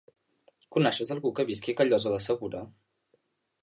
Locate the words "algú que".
1.17-1.47